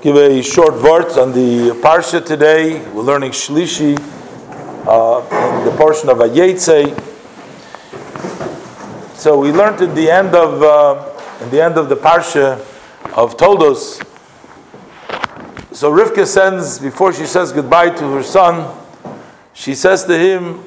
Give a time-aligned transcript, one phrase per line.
[0.00, 2.80] give a short vort on the parsha today.
[2.90, 3.98] We're learning Shlishi
[4.86, 6.94] uh, in the portion of Vayetze.
[9.16, 12.58] So we learned at the end of uh, the end of the parsha
[13.16, 13.98] of Toldos.
[15.72, 18.76] So Rivka sends before she says goodbye to her son.
[19.52, 20.62] She says to him,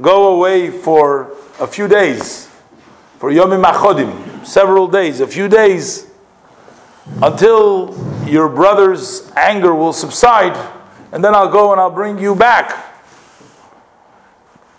[0.00, 2.48] "Go away for a few days,
[3.18, 6.06] for Yomim Achodim, several days, a few days."
[7.22, 7.92] until
[8.30, 10.56] your brother's anger will subside,
[11.12, 12.86] and then I'll go and I'll bring you back.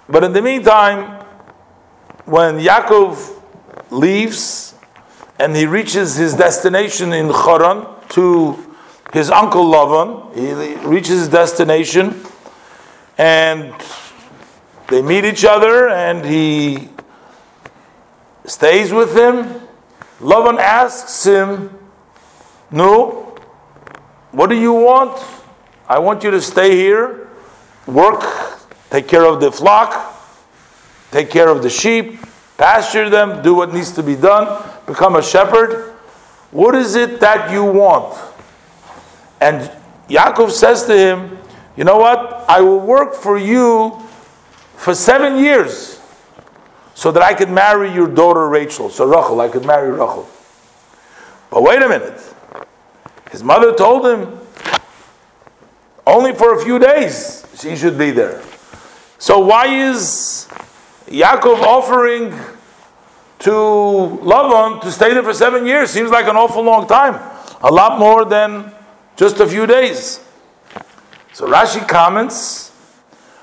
[0.07, 1.23] But in the meantime,
[2.25, 3.41] when Yaakov
[3.91, 4.75] leaves
[5.39, 8.75] and he reaches his destination in Choron to
[9.13, 12.23] his uncle Lavan, he reaches his destination
[13.17, 13.73] and
[14.87, 16.89] they meet each other and he
[18.45, 19.61] stays with him.
[20.19, 21.77] Lavan asks him,
[22.69, 23.30] no.
[24.31, 25.21] What do you want?
[25.87, 27.27] I want you to stay here,
[27.85, 28.23] work,
[28.89, 30.15] take care of the flock,
[31.11, 32.19] take care of the sheep,
[32.57, 35.93] pasture them, do what needs to be done, become a shepherd.
[36.51, 38.17] What is it that you want?
[39.41, 39.69] And
[40.07, 41.37] Yaakov says to him,
[41.75, 42.45] You know what?
[42.47, 43.99] I will work for you
[44.77, 45.99] for seven years
[46.93, 48.89] so that I could marry your daughter Rachel.
[48.89, 50.29] So Rachel, I could marry Rachel.
[51.49, 52.30] But wait a minute.
[53.31, 54.39] His mother told him
[56.05, 58.43] only for a few days she should be there.
[59.17, 60.47] So why is
[61.07, 62.31] Yaakov offering
[63.39, 65.91] to Lavan to stay there for seven years?
[65.91, 67.21] Seems like an awful long time.
[67.63, 68.73] A lot more than
[69.15, 70.19] just a few days.
[71.33, 72.71] So Rashi comments.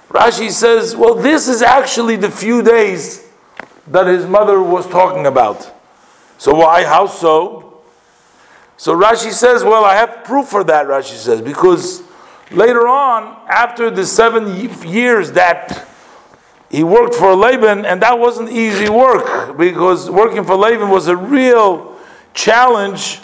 [0.09, 3.27] Rashi says, well, this is actually the few days
[3.87, 5.73] that his mother was talking about.
[6.39, 6.85] So why?
[6.85, 7.68] How so?
[8.79, 12.05] So Rashi says, well, I have proof for that, Rashi says, because
[12.53, 14.57] later on, after the seven
[14.89, 15.89] years that
[16.71, 21.17] he worked for Laban, and that wasn't easy work, because working for Laban was a
[21.17, 21.99] real
[22.35, 23.19] challenge,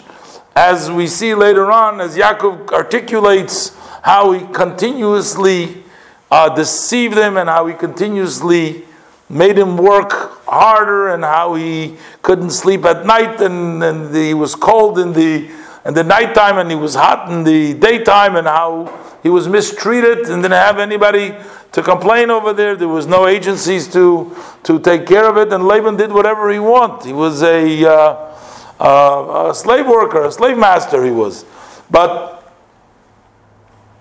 [0.57, 5.85] as we see later on, as Yaakov articulates how he continuously
[6.29, 8.83] uh, deceived them and how he continuously
[9.29, 14.55] made him work harder and how he couldn't sleep at night and, and he was
[14.55, 15.49] cold in the
[15.85, 18.91] in the nighttime and he was hot in the daytime and how
[19.21, 21.35] he was mistreated and didn't have anybody
[21.71, 22.75] to complain over there.
[22.75, 26.57] There was no agencies to, to take care of it, and Laban did whatever he
[26.57, 27.05] wanted.
[27.05, 28.35] He was a, uh,
[28.79, 31.43] uh, a slave worker, a slave master, he was.
[31.91, 32.53] But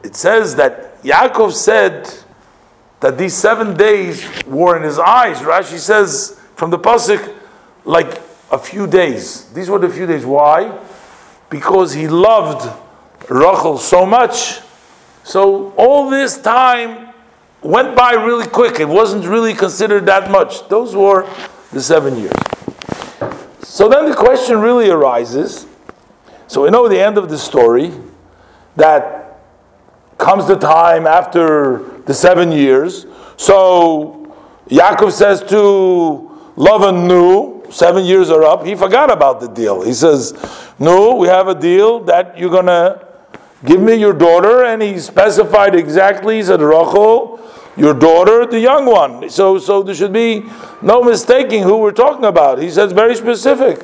[0.05, 2.09] it says that Yaakov said
[3.05, 5.41] that these seven days were in his eyes.
[5.41, 7.35] Rashi says from the pasuk,
[7.85, 8.19] like
[8.51, 9.53] a few days.
[9.53, 10.25] These were the few days.
[10.25, 10.75] Why?
[11.51, 12.67] Because he loved
[13.29, 14.61] Rachel so much.
[15.23, 17.13] So all this time
[17.61, 18.81] went by really quick.
[18.81, 20.67] It wasn't really considered that much.
[20.69, 21.29] Those were
[21.73, 22.33] the seven years.
[23.65, 25.67] So then the question really arises.
[26.47, 27.93] So we know the end of the story
[28.77, 29.41] that
[30.17, 33.07] comes the time after the seven years.
[33.37, 34.35] So
[34.69, 39.83] Yaakov says to Lavan, "No, seven years are up." He forgot about the deal.
[39.83, 40.35] He says,
[40.79, 43.01] "No, we have a deal that you're gonna
[43.65, 46.37] give me your daughter," and he specified exactly.
[46.37, 47.41] He said, "Rachel,
[47.77, 50.45] your daughter, the young one." So, so there should be
[50.83, 52.59] no mistaking who we're talking about.
[52.59, 53.83] He says very specific.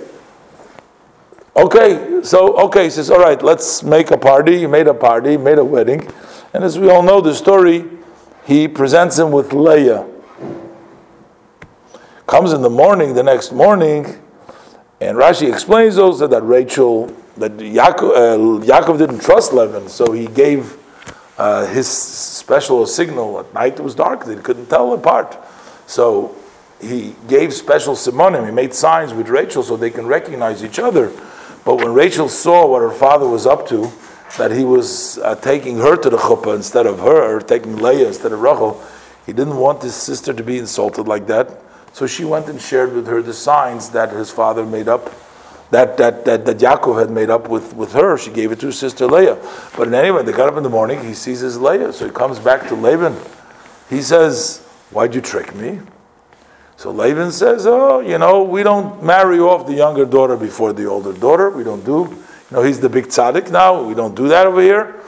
[1.57, 4.59] Okay, so okay, he says, all right, let's make a party.
[4.59, 6.09] He made a party, made a wedding,
[6.55, 7.85] and as we all know the story,
[8.51, 10.05] he presents him with Leah.
[12.27, 14.05] Comes in the morning, the next morning,
[15.01, 20.27] and Rashi explains also that Rachel, that Yaakov, uh, Yaakov didn't trust Lavan, so he
[20.27, 20.77] gave
[21.39, 23.39] uh, his special signal.
[23.39, 25.39] At night it was dark; they couldn't tell apart.
[25.87, 26.35] So
[26.81, 28.47] he gave special simonim.
[28.47, 31.13] He made signs with Rachel so they can recognize each other.
[31.65, 33.93] But when Rachel saw what her father was up to,
[34.37, 38.33] that he was uh, taking her to the chuppah instead of her, taking Leah instead
[38.33, 38.83] of Rachel.
[39.27, 41.61] He didn't want his sister to be insulted like that.
[41.93, 45.11] So she went and shared with her the signs that his father made up,
[45.71, 48.17] that, that, that, that Yaakov had made up with, with her.
[48.17, 49.39] She gave it to his sister Leah.
[49.77, 51.93] But in any anyway, they got up in the morning, he sees his Leah.
[51.93, 53.17] So he comes back to Laban.
[53.89, 55.81] He says, Why'd you trick me?
[56.77, 60.87] So Laban says, Oh, you know, we don't marry off the younger daughter before the
[60.87, 61.51] older daughter.
[61.51, 62.25] We don't do
[62.57, 63.83] know, he's the big tzaddik now.
[63.83, 65.01] We don't do that over here.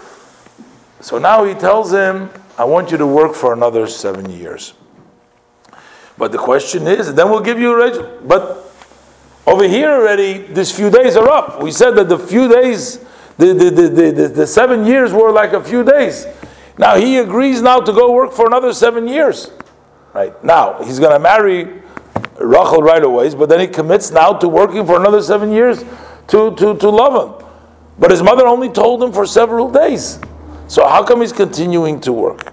[1.01, 4.75] So now he tells him, I want you to work for another seven years.
[6.17, 8.73] But the question is, then we'll give you a But
[9.47, 11.63] over here already, these few days are up.
[11.63, 13.01] We said that the few days
[13.39, 16.27] The, the, the, the, the, the seven years were like a few days.
[16.77, 19.51] Now he agrees now to go work for another seven years.
[20.13, 21.81] Right now he's going to marry
[22.39, 25.83] Rachel right away, but then he commits now to working for another seven years
[26.29, 27.45] to to to Lavan.
[27.99, 30.19] But his mother only told him for several days.
[30.69, 32.53] So how come he's continuing to work?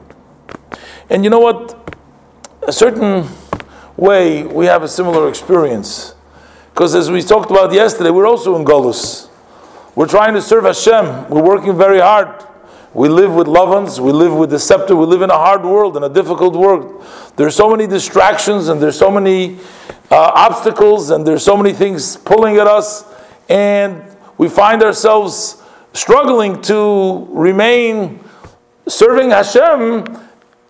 [1.10, 1.76] And you know what?
[2.68, 3.28] A certain
[3.98, 6.14] way we have a similar experience.
[6.74, 9.30] Because as we talked about yesterday, we're also in Golus.
[9.96, 11.30] We're trying to serve Hashem.
[11.30, 12.46] We're working very hard.
[12.94, 14.00] We live with loved ones.
[14.00, 14.96] We live with the scepter.
[14.96, 17.06] We live in a hard world, in a difficult world.
[17.36, 19.60] There's so many distractions and there's so many
[20.10, 23.04] uh, obstacles and there's so many things pulling at us.
[23.50, 24.04] And
[24.38, 25.62] we find ourselves
[25.94, 28.24] struggling to remain
[28.88, 30.06] serving Hashem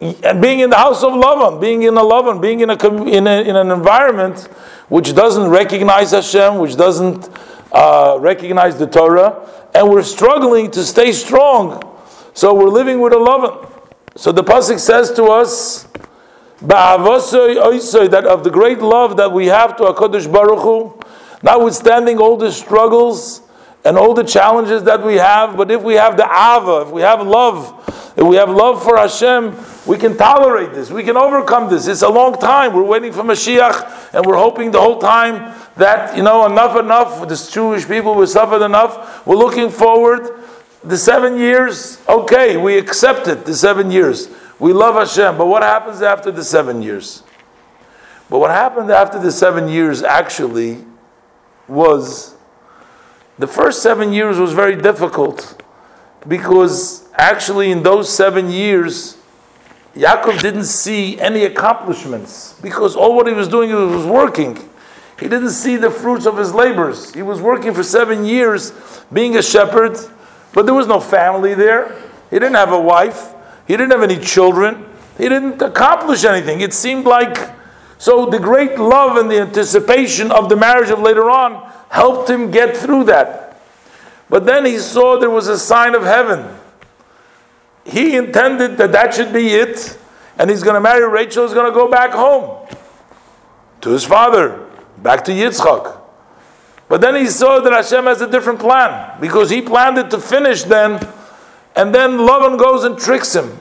[0.02, 3.28] and being in the house of Lavan, being in a Lavan, being in, a, in,
[3.28, 4.48] a, in an environment
[4.88, 7.30] which doesn't recognize Hashem, which doesn't
[7.72, 11.84] uh, recognize the Torah, and we're struggling to stay strong.
[12.34, 13.70] So we're living with a Lavan.
[14.16, 15.88] So the pasuk says to us,
[16.62, 21.00] that of the great love that we have to Hakadosh Baruch Hu,
[21.42, 23.42] notwithstanding all the struggles
[23.86, 27.02] and all the challenges that we have, but if we have the ahava, if we
[27.02, 27.76] have love,
[28.18, 29.56] if we have love for Hashem,
[29.86, 30.92] we can tolerate this.
[30.92, 31.88] We can overcome this.
[31.88, 32.74] It's a long time.
[32.74, 37.28] We're waiting for Mashiach, and we're hoping the whole time that you know enough, enough.
[37.28, 39.26] The Jewish people will suffered enough.
[39.26, 40.38] We're looking forward.
[40.84, 43.46] The seven years, okay, we accept it.
[43.46, 45.38] The seven years, we love Hashem.
[45.38, 47.24] But what happens after the seven years?
[48.30, 50.86] But what happened after the seven years actually
[51.69, 52.36] was
[53.38, 55.63] the first seven years was very difficult
[56.27, 59.18] because actually in those seven years,
[59.95, 64.57] Yaakov didn't see any accomplishments because all what he was doing was working.
[65.19, 67.13] He didn't see the fruits of his labors.
[67.13, 68.71] He was working for seven years
[69.12, 69.98] being a shepherd,
[70.54, 71.95] but there was no family there.
[72.30, 73.33] He didn't have a wife.
[73.68, 74.86] He didn't have any children.
[75.18, 76.62] He didn't accomplish anything.
[76.62, 77.38] It seemed like
[78.00, 82.50] so the great love and the anticipation of the marriage of later on helped him
[82.50, 83.62] get through that.
[84.30, 86.57] But then he saw there was a sign of heaven.
[87.84, 90.00] He intended that that should be it,
[90.38, 92.66] and he's going to marry Rachel, he's going to go back home
[93.81, 94.66] to his father,
[95.00, 96.00] back to Yitzchak.
[96.88, 100.19] But then he saw that Hashem has a different plan because he planned it to
[100.19, 101.06] finish then,
[101.75, 103.60] and then Lavan goes and tricks him.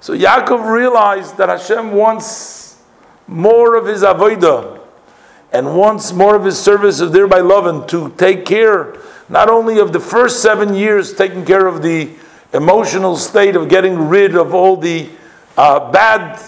[0.00, 2.61] So Yaakov realized that Hashem wants
[3.26, 4.80] more of his avodah
[5.52, 8.96] and wants more of his service of thereby loving to take care
[9.28, 12.10] not only of the first seven years, taking care of the
[12.52, 15.08] emotional state of getting rid of all the
[15.56, 16.38] uh, bad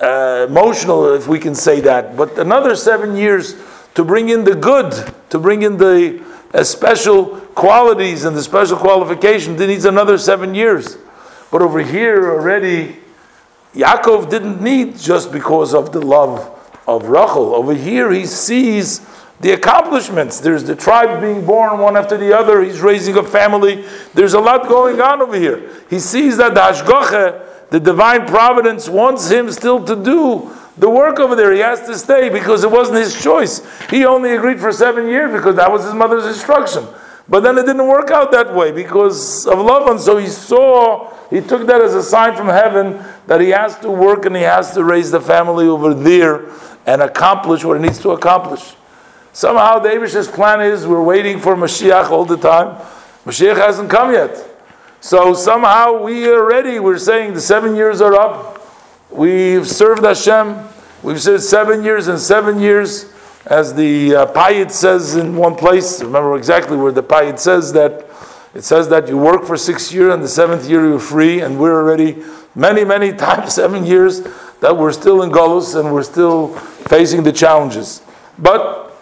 [0.00, 3.56] uh, emotional, if we can say that, but another seven years
[3.94, 6.22] to bring in the good, to bring in the
[6.54, 9.60] uh, special qualities and the special qualifications.
[9.60, 10.96] It needs another seven years.
[11.50, 12.96] But over here already,
[13.74, 16.56] Yaakov didn't need just because of the love
[16.86, 17.54] of Rachel.
[17.54, 19.00] Over here, he sees
[19.40, 20.40] the accomplishments.
[20.40, 22.62] There's the tribe being born one after the other.
[22.62, 23.84] He's raising a family.
[24.12, 25.70] There's a lot going on over here.
[25.88, 31.20] He sees that the Hashgacha, the divine providence, wants him still to do the work
[31.20, 31.52] over there.
[31.52, 33.62] He has to stay because it wasn't his choice.
[33.88, 36.86] He only agreed for seven years because that was his mother's instruction.
[37.30, 39.88] But then it didn't work out that way because of love.
[39.88, 43.78] And so he saw, he took that as a sign from heaven that he has
[43.78, 46.46] to work and he has to raise the family over there
[46.86, 48.74] and accomplish what he needs to accomplish.
[49.32, 52.76] Somehow the plan is we're waiting for Mashiach all the time.
[53.24, 54.36] Mashiach hasn't come yet.
[55.00, 56.80] So somehow we are ready.
[56.80, 58.60] We're saying the seven years are up.
[59.08, 60.68] We've served Hashem.
[61.02, 63.12] We've served seven years and seven years,
[63.46, 66.02] as the uh, Payit says in one place.
[66.02, 68.06] Remember exactly where the Payit says that.
[68.52, 71.58] It says that you work for six years and the seventh year you're free, and
[71.58, 72.20] we're already
[72.54, 74.22] many, many times seven years
[74.60, 76.48] that we're still in Golus and we're still
[76.88, 78.02] facing the challenges.
[78.38, 78.92] But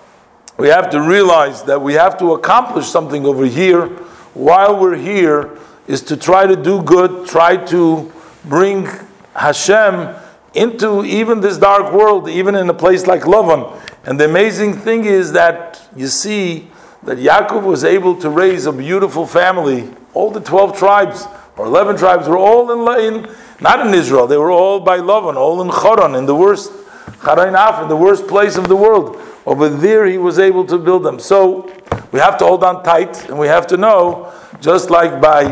[0.59, 3.87] we have to realize that we have to accomplish something over here
[4.35, 8.13] while we're here is to try to do good, try to
[8.45, 8.89] bring
[9.35, 10.15] Hashem
[10.55, 13.81] into even this dark world, even in a place like Lavan.
[14.09, 16.71] And the amazing thing is that you see
[17.03, 19.87] that Yaakov was able to raise a beautiful family.
[20.15, 21.27] All the 12 tribes
[21.59, 25.37] or 11 tribes were all in, in not in Israel, they were all by Lavan,
[25.37, 26.73] all in Choron, in the worst,
[27.21, 29.21] Charainaf, in the worst place of the world.
[29.45, 31.19] Over there, he was able to build them.
[31.19, 31.71] So
[32.11, 35.45] we have to hold on tight, and we have to know, just like by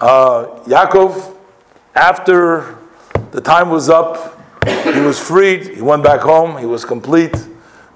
[0.00, 1.36] uh, Yaakov,
[1.94, 2.78] after
[3.30, 7.36] the time was up, he was freed, he went back home, he was complete.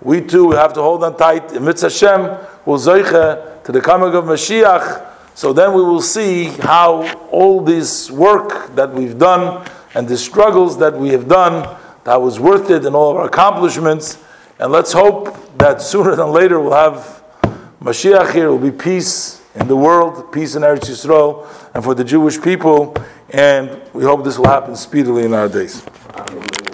[0.05, 1.53] We too have to hold on tight.
[1.53, 6.47] Im Yirtzeh Hashem, will zeiche to the coming of Mashiach So then we will see
[6.47, 12.21] how all this work that we've done and the struggles that we have done, that
[12.21, 14.19] was worth it and all of our accomplishments.
[14.59, 17.23] And let's hope that sooner than later we'll have
[17.81, 22.05] Mashiach here, will be peace in the world, peace in Eretz Yisrael, and for the
[22.05, 22.97] Jewish people.
[23.31, 25.83] And we hope this will happen speedily in our days.